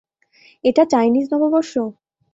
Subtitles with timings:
[0.63, 1.73] এটা চাইনিজ নববর্ষ!